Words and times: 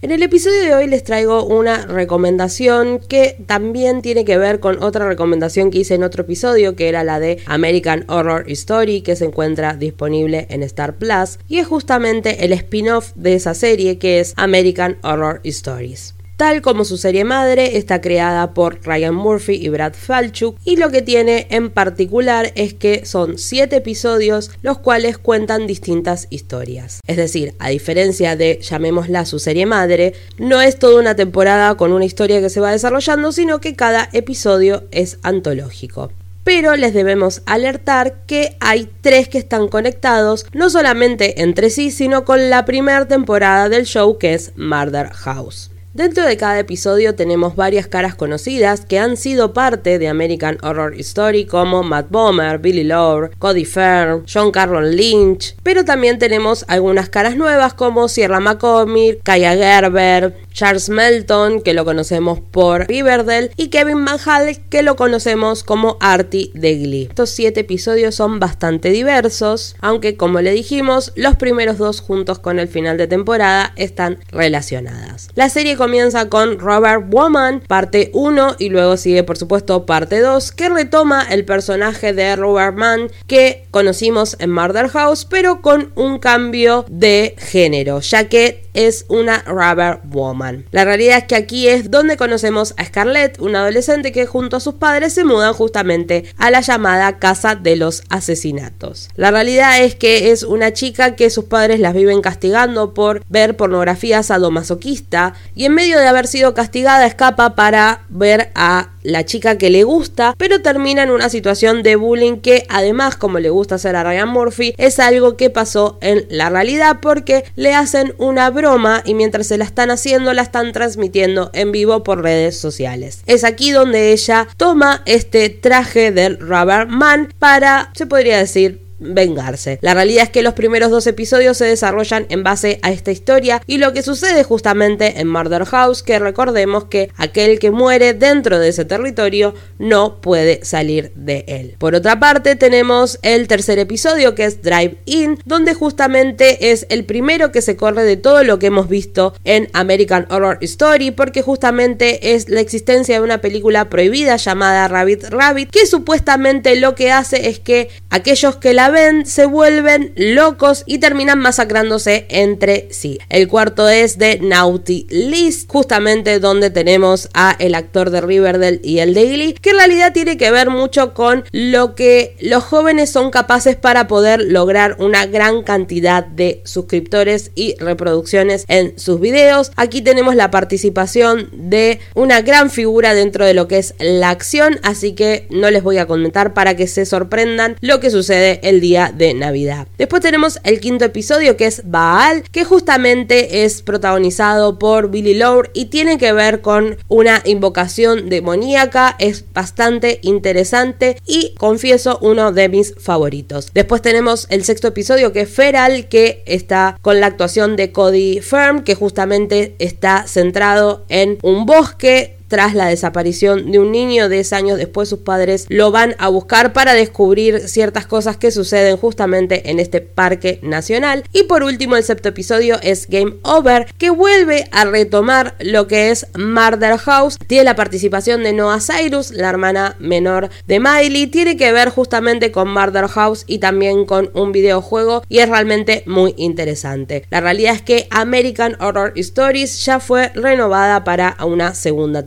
En 0.00 0.12
el 0.12 0.22
episodio 0.22 0.60
de 0.60 0.74
hoy 0.76 0.86
les 0.86 1.02
traigo 1.02 1.44
una 1.44 1.84
recomendación 1.84 3.00
que 3.00 3.36
también 3.46 4.00
tiene 4.00 4.24
que 4.24 4.38
ver 4.38 4.60
con 4.60 4.80
otra 4.80 5.08
recomendación 5.08 5.72
que 5.72 5.78
hice 5.78 5.96
en 5.96 6.04
otro 6.04 6.22
episodio, 6.22 6.76
que 6.76 6.88
era 6.88 7.02
la 7.02 7.18
de 7.18 7.38
American 7.46 8.04
Horror 8.06 8.44
Story, 8.46 9.00
que 9.00 9.16
se 9.16 9.24
encuentra 9.24 9.74
disponible 9.74 10.46
en 10.50 10.62
Star 10.62 10.98
Plus, 10.98 11.40
y 11.48 11.58
es 11.58 11.66
justamente 11.66 12.44
el 12.44 12.52
spin-off 12.52 13.10
de 13.16 13.34
esa 13.34 13.54
serie 13.54 13.98
que 13.98 14.20
es 14.20 14.34
American 14.36 14.98
Horror 15.02 15.40
Stories. 15.42 16.14
Tal 16.38 16.62
como 16.62 16.84
su 16.84 16.98
serie 16.98 17.24
madre, 17.24 17.78
está 17.78 18.00
creada 18.00 18.54
por 18.54 18.78
Ryan 18.86 19.12
Murphy 19.12 19.54
y 19.54 19.70
Brad 19.70 19.94
Falchuk 19.94 20.56
y 20.64 20.76
lo 20.76 20.88
que 20.92 21.02
tiene 21.02 21.48
en 21.50 21.68
particular 21.68 22.52
es 22.54 22.74
que 22.74 23.04
son 23.06 23.38
7 23.38 23.74
episodios 23.74 24.52
los 24.62 24.78
cuales 24.78 25.18
cuentan 25.18 25.66
distintas 25.66 26.28
historias. 26.30 27.00
Es 27.08 27.16
decir, 27.16 27.54
a 27.58 27.70
diferencia 27.70 28.36
de, 28.36 28.60
llamémosla 28.62 29.26
su 29.26 29.40
serie 29.40 29.66
madre, 29.66 30.14
no 30.38 30.60
es 30.60 30.78
toda 30.78 31.00
una 31.00 31.16
temporada 31.16 31.76
con 31.76 31.92
una 31.92 32.04
historia 32.04 32.40
que 32.40 32.50
se 32.50 32.60
va 32.60 32.70
desarrollando, 32.70 33.32
sino 33.32 33.60
que 33.60 33.74
cada 33.74 34.08
episodio 34.12 34.84
es 34.92 35.18
antológico 35.24 36.12
pero 36.44 36.76
les 36.76 36.94
debemos 36.94 37.42
alertar 37.44 38.24
que 38.26 38.56
hay 38.60 38.88
tres 39.02 39.28
que 39.28 39.36
están 39.36 39.68
conectados 39.68 40.46
no 40.54 40.70
solamente 40.70 41.42
entre 41.42 41.68
sí, 41.68 41.90
sino 41.90 42.24
con 42.24 42.48
la 42.48 42.64
primera 42.64 43.06
temporada 43.06 43.68
del 43.68 43.84
show 43.84 44.16
que 44.16 44.32
es 44.32 44.52
Murder 44.56 45.08
House. 45.10 45.72
Dentro 45.98 46.24
de 46.24 46.36
cada 46.36 46.60
episodio 46.60 47.16
tenemos 47.16 47.56
varias 47.56 47.88
caras 47.88 48.14
conocidas 48.14 48.82
que 48.86 49.00
han 49.00 49.16
sido 49.16 49.52
parte 49.52 49.98
de 49.98 50.06
American 50.06 50.56
Horror 50.62 50.94
Story 51.00 51.44
como 51.44 51.82
Matt 51.82 52.08
Bomer, 52.08 52.60
Billy 52.60 52.84
Lore, 52.84 53.30
Cody 53.40 53.64
Fern, 53.64 54.24
John 54.32 54.52
Carroll 54.52 54.94
Lynch, 54.94 55.56
pero 55.64 55.84
también 55.84 56.20
tenemos 56.20 56.64
algunas 56.68 57.08
caras 57.08 57.34
nuevas 57.34 57.74
como 57.74 58.06
Sierra 58.06 58.38
McCormick, 58.38 59.24
Kaya 59.24 59.56
Gerber, 59.56 60.36
Charles 60.58 60.88
Melton, 60.88 61.60
que 61.60 61.72
lo 61.72 61.84
conocemos 61.84 62.40
por 62.40 62.88
Riverdale, 62.88 63.52
y 63.56 63.68
Kevin 63.68 63.98
Manhall, 63.98 64.58
que 64.68 64.82
lo 64.82 64.96
conocemos 64.96 65.62
como 65.62 65.96
Artie 66.00 66.50
de 66.52 66.76
Glee. 66.78 67.06
Estos 67.08 67.30
siete 67.30 67.60
episodios 67.60 68.16
son 68.16 68.40
bastante 68.40 68.90
diversos, 68.90 69.76
aunque 69.80 70.16
como 70.16 70.40
le 70.40 70.50
dijimos, 70.50 71.12
los 71.14 71.36
primeros 71.36 71.78
dos 71.78 72.00
juntos 72.00 72.40
con 72.40 72.58
el 72.58 72.66
final 72.66 72.98
de 72.98 73.06
temporada 73.06 73.72
están 73.76 74.18
relacionadas. 74.32 75.28
La 75.36 75.48
serie 75.48 75.76
comienza 75.76 76.28
con 76.28 76.58
Robert 76.58 77.04
Woman, 77.08 77.62
parte 77.68 78.10
1, 78.12 78.56
y 78.58 78.70
luego 78.70 78.96
sigue 78.96 79.22
por 79.22 79.38
supuesto 79.38 79.86
parte 79.86 80.18
2, 80.18 80.50
que 80.50 80.70
retoma 80.70 81.22
el 81.22 81.44
personaje 81.44 82.12
de 82.12 82.34
Robert 82.34 82.76
Mann 82.76 83.12
que 83.28 83.68
conocimos 83.70 84.34
en 84.40 84.50
Murder 84.50 84.88
House, 84.88 85.24
pero 85.24 85.62
con 85.62 85.92
un 85.94 86.18
cambio 86.18 86.84
de 86.88 87.36
género, 87.38 88.00
ya 88.00 88.28
que 88.28 88.67
es 88.74 89.04
una 89.08 89.42
Rubber 89.46 90.00
Woman. 90.04 90.64
La 90.70 90.84
realidad 90.84 91.18
es 91.18 91.24
que 91.24 91.36
aquí 91.36 91.68
es 91.68 91.90
donde 91.90 92.16
conocemos 92.16 92.74
a 92.76 92.84
Scarlett, 92.84 93.40
una 93.40 93.60
adolescente 93.60 94.12
que 94.12 94.26
junto 94.26 94.56
a 94.56 94.60
sus 94.60 94.74
padres 94.74 95.12
se 95.14 95.24
mudan 95.24 95.52
justamente 95.52 96.24
a 96.36 96.50
la 96.50 96.60
llamada 96.60 97.18
Casa 97.18 97.54
de 97.54 97.76
los 97.76 98.02
Asesinatos. 98.08 99.08
La 99.16 99.30
realidad 99.30 99.82
es 99.82 99.94
que 99.94 100.30
es 100.30 100.42
una 100.42 100.72
chica 100.72 101.16
que 101.16 101.30
sus 101.30 101.44
padres 101.44 101.80
las 101.80 101.94
viven 101.94 102.20
castigando 102.20 102.94
por 102.94 103.24
ver 103.28 103.56
pornografía 103.56 104.22
sadomasoquista 104.22 105.34
y 105.54 105.64
en 105.64 105.74
medio 105.74 105.98
de 105.98 106.06
haber 106.06 106.26
sido 106.26 106.54
castigada 106.54 107.06
escapa 107.06 107.54
para 107.54 108.02
ver 108.08 108.50
a 108.54 108.90
la 109.02 109.24
chica 109.24 109.56
que 109.58 109.70
le 109.70 109.84
gusta, 109.84 110.34
pero 110.36 110.60
termina 110.60 111.02
en 111.02 111.10
una 111.10 111.30
situación 111.30 111.82
de 111.82 111.96
bullying 111.96 112.38
que 112.38 112.66
además, 112.68 113.16
como 113.16 113.38
le 113.38 113.48
gusta 113.48 113.76
hacer 113.76 113.96
a 113.96 114.04
Ryan 114.04 114.28
Murphy, 114.28 114.74
es 114.76 114.98
algo 114.98 115.36
que 115.36 115.50
pasó 115.50 115.98
en 116.00 116.26
la 116.28 116.50
realidad 116.50 116.98
porque 117.00 117.44
le 117.56 117.74
hacen 117.74 118.14
una 118.18 118.50
broma 118.50 118.67
y 119.04 119.14
mientras 119.14 119.46
se 119.46 119.56
la 119.56 119.64
están 119.64 119.90
haciendo 119.90 120.34
la 120.34 120.42
están 120.42 120.72
transmitiendo 120.72 121.50
en 121.54 121.72
vivo 121.72 122.02
por 122.02 122.22
redes 122.22 122.58
sociales. 122.58 123.22
Es 123.26 123.44
aquí 123.44 123.70
donde 123.70 124.12
ella 124.12 124.46
toma 124.58 125.02
este 125.06 125.48
traje 125.48 126.12
del 126.12 126.38
Rubber 126.38 126.86
Man 126.86 127.32
para, 127.38 127.90
se 127.94 128.06
podría 128.06 128.36
decir, 128.36 128.87
vengarse. 128.98 129.78
La 129.82 129.94
realidad 129.94 130.24
es 130.24 130.30
que 130.30 130.42
los 130.42 130.54
primeros 130.54 130.90
dos 130.90 131.06
episodios 131.06 131.56
se 131.56 131.66
desarrollan 131.66 132.26
en 132.28 132.42
base 132.42 132.78
a 132.82 132.90
esta 132.90 133.10
historia 133.10 133.62
y 133.66 133.78
lo 133.78 133.92
que 133.92 134.02
sucede 134.02 134.44
justamente 134.44 135.20
en 135.20 135.28
Murder 135.28 135.64
House, 135.64 136.02
que 136.02 136.18
recordemos 136.18 136.84
que 136.84 137.10
aquel 137.16 137.58
que 137.58 137.70
muere 137.70 138.14
dentro 138.14 138.58
de 138.58 138.68
ese 138.68 138.84
territorio 138.84 139.54
no 139.78 140.20
puede 140.20 140.64
salir 140.64 141.12
de 141.14 141.44
él. 141.46 141.76
Por 141.78 141.94
otra 141.94 142.18
parte 142.18 142.56
tenemos 142.56 143.18
el 143.22 143.48
tercer 143.48 143.78
episodio 143.78 144.34
que 144.34 144.44
es 144.44 144.62
Drive 144.62 144.98
In, 145.06 145.38
donde 145.44 145.74
justamente 145.74 146.70
es 146.70 146.86
el 146.88 147.04
primero 147.04 147.52
que 147.52 147.62
se 147.62 147.76
corre 147.76 148.04
de 148.04 148.16
todo 148.16 148.44
lo 148.44 148.58
que 148.58 148.66
hemos 148.66 148.88
visto 148.88 149.34
en 149.44 149.68
American 149.72 150.26
Horror 150.30 150.58
Story, 150.62 151.10
porque 151.10 151.42
justamente 151.42 152.34
es 152.34 152.48
la 152.48 152.60
existencia 152.60 153.16
de 153.16 153.22
una 153.22 153.40
película 153.40 153.88
prohibida 153.88 154.36
llamada 154.36 154.88
Rabbit 154.88 155.24
Rabbit, 155.24 155.70
que 155.70 155.86
supuestamente 155.86 156.76
lo 156.76 156.94
que 156.94 157.12
hace 157.12 157.48
es 157.48 157.58
que 157.60 157.88
aquellos 158.10 158.56
que 158.56 158.72
la 158.72 158.87
ven 158.90 159.26
se 159.26 159.46
vuelven 159.46 160.12
locos 160.16 160.84
y 160.86 160.98
terminan 160.98 161.38
masacrándose 161.38 162.26
entre 162.28 162.88
sí. 162.90 163.18
El 163.28 163.48
cuarto 163.48 163.88
es 163.88 164.18
de 164.18 164.38
Naughty 164.40 165.06
List, 165.10 165.70
justamente 165.70 166.38
donde 166.38 166.70
tenemos 166.70 167.28
a 167.34 167.56
el 167.58 167.74
actor 167.74 168.10
de 168.10 168.20
Riverdale 168.20 168.80
y 168.82 168.98
el 168.98 169.14
Glee, 169.14 169.54
que 169.54 169.70
en 169.70 169.76
realidad 169.76 170.12
tiene 170.12 170.36
que 170.36 170.50
ver 170.50 170.70
mucho 170.70 171.14
con 171.14 171.44
lo 171.52 171.94
que 171.94 172.36
los 172.40 172.64
jóvenes 172.64 173.10
son 173.10 173.30
capaces 173.30 173.76
para 173.76 174.08
poder 174.08 174.40
lograr 174.42 174.96
una 174.98 175.26
gran 175.26 175.62
cantidad 175.62 176.24
de 176.24 176.62
suscriptores 176.64 177.50
y 177.54 177.74
reproducciones 177.78 178.64
en 178.68 178.98
sus 178.98 179.20
videos. 179.20 179.72
Aquí 179.76 180.02
tenemos 180.02 180.34
la 180.34 180.50
participación 180.50 181.50
de 181.52 182.00
una 182.14 182.42
gran 182.42 182.70
figura 182.70 183.14
dentro 183.14 183.44
de 183.44 183.54
lo 183.54 183.68
que 183.68 183.78
es 183.78 183.94
la 183.98 184.30
acción, 184.30 184.78
así 184.82 185.12
que 185.12 185.46
no 185.50 185.70
les 185.70 185.82
voy 185.82 185.98
a 185.98 186.06
comentar 186.06 186.54
para 186.54 186.76
que 186.76 186.86
se 186.86 187.06
sorprendan 187.06 187.76
lo 187.80 188.00
que 188.00 188.10
sucede 188.10 188.60
el 188.78 188.80
día 188.80 189.12
de 189.14 189.34
Navidad. 189.34 189.88
Después 189.98 190.22
tenemos 190.22 190.60
el 190.62 190.78
quinto 190.78 191.04
episodio 191.04 191.56
que 191.56 191.66
es 191.66 191.82
Baal, 191.84 192.44
que 192.50 192.64
justamente 192.64 193.64
es 193.64 193.82
protagonizado 193.82 194.78
por 194.78 195.10
Billy 195.10 195.34
Lore 195.34 195.70
y 195.74 195.86
tiene 195.86 196.16
que 196.16 196.32
ver 196.32 196.60
con 196.60 196.96
una 197.08 197.42
invocación 197.44 198.28
demoníaca, 198.28 199.16
es 199.18 199.44
bastante 199.52 200.20
interesante 200.22 201.20
y 201.26 201.54
confieso 201.56 202.18
uno 202.22 202.52
de 202.52 202.68
mis 202.68 202.94
favoritos. 202.98 203.70
Después 203.74 204.00
tenemos 204.00 204.46
el 204.50 204.64
sexto 204.64 204.88
episodio 204.88 205.32
que 205.32 205.42
es 205.42 205.50
Feral, 205.50 206.08
que 206.08 206.42
está 206.46 206.98
con 207.02 207.20
la 207.20 207.26
actuación 207.26 207.74
de 207.76 207.90
Cody 207.90 208.40
Firm, 208.40 208.84
que 208.84 208.94
justamente 208.94 209.74
está 209.78 210.26
centrado 210.26 211.04
en 211.08 211.38
un 211.42 211.66
bosque 211.66 212.37
tras 212.48 212.74
la 212.74 212.86
desaparición 212.86 213.70
de 213.70 213.78
un 213.78 213.92
niño 213.92 214.28
10 214.28 214.52
años 214.52 214.78
después 214.78 215.08
sus 215.08 215.20
padres 215.20 215.66
lo 215.68 215.90
van 215.90 216.14
a 216.18 216.28
buscar 216.28 216.72
para 216.72 216.94
descubrir 216.94 217.68
ciertas 217.68 218.06
cosas 218.06 218.36
que 218.36 218.50
suceden 218.50 218.96
justamente 218.96 219.70
en 219.70 219.78
este 219.78 220.00
parque 220.00 220.58
nacional. 220.62 221.24
Y 221.32 221.44
por 221.44 221.62
último 221.62 221.96
el 221.96 222.04
sexto 222.04 222.30
episodio 222.30 222.78
es 222.82 223.08
Game 223.08 223.34
Over 223.42 223.86
que 223.98 224.10
vuelve 224.10 224.64
a 224.72 224.84
retomar 224.84 225.54
lo 225.60 225.86
que 225.86 226.10
es 226.10 226.26
Murder 226.36 226.98
House. 226.98 227.38
Tiene 227.46 227.64
la 227.64 227.76
participación 227.76 228.42
de 228.42 228.52
Noah 228.52 228.80
Cyrus, 228.80 229.30
la 229.30 229.48
hermana 229.48 229.96
menor 229.98 230.50
de 230.66 230.80
Miley. 230.80 231.26
Tiene 231.28 231.56
que 231.56 231.72
ver 231.72 231.90
justamente 231.90 232.50
con 232.50 232.72
Murder 232.72 233.08
House 233.08 233.44
y 233.46 233.58
también 233.58 234.04
con 234.04 234.30
un 234.34 234.52
videojuego 234.52 235.22
y 235.28 235.38
es 235.38 235.48
realmente 235.48 236.02
muy 236.06 236.34
interesante. 236.36 237.24
La 237.30 237.40
realidad 237.40 237.74
es 237.74 237.82
que 237.82 238.06
American 238.10 238.76
Horror 238.80 239.12
Stories 239.16 239.84
ya 239.84 240.00
fue 240.00 240.30
renovada 240.34 241.04
para 241.04 241.36
una 241.44 241.74
segunda 241.74 242.24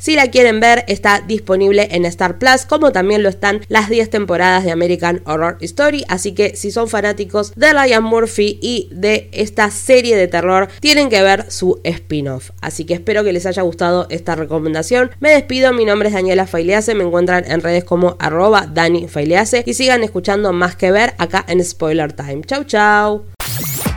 si 0.00 0.14
la 0.14 0.28
quieren 0.28 0.60
ver, 0.60 0.84
está 0.88 1.20
disponible 1.20 1.88
en 1.92 2.04
Star 2.04 2.38
Plus, 2.38 2.64
como 2.66 2.92
también 2.92 3.22
lo 3.22 3.28
están 3.28 3.60
las 3.68 3.88
10 3.88 4.10
temporadas 4.10 4.64
de 4.64 4.70
American 4.70 5.22
Horror 5.24 5.58
Story. 5.60 6.04
Así 6.08 6.32
que 6.32 6.56
si 6.56 6.70
son 6.70 6.88
fanáticos 6.88 7.52
de 7.54 7.72
Ryan 7.72 8.04
Murphy 8.04 8.58
y 8.62 8.88
de 8.92 9.28
esta 9.32 9.70
serie 9.70 10.16
de 10.16 10.28
terror, 10.28 10.68
tienen 10.80 11.08
que 11.08 11.22
ver 11.22 11.50
su 11.50 11.80
spin-off. 11.84 12.50
Así 12.60 12.84
que 12.84 12.94
espero 12.94 13.24
que 13.24 13.32
les 13.32 13.46
haya 13.46 13.62
gustado 13.62 14.06
esta 14.10 14.34
recomendación. 14.34 15.10
Me 15.20 15.30
despido, 15.30 15.72
mi 15.72 15.84
nombre 15.84 16.08
es 16.08 16.14
Daniela 16.14 16.46
Failease, 16.46 16.94
me 16.94 17.04
encuentran 17.04 17.44
en 17.50 17.60
redes 17.60 17.84
como 17.84 18.16
arroba 18.18 18.66
Dani 18.72 19.08
Failease 19.08 19.64
y 19.66 19.74
sigan 19.74 20.02
escuchando 20.02 20.52
más 20.52 20.76
que 20.76 20.90
ver 20.90 21.14
acá 21.18 21.44
en 21.48 21.64
Spoiler 21.64 22.12
Time. 22.12 22.42
Chau, 22.46 22.64
chau. 22.64 23.24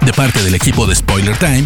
De 0.05 0.13
parte 0.13 0.43
del 0.43 0.55
equipo 0.55 0.85
de 0.85 0.95
Spoiler 0.95 1.37
Time. 1.37 1.65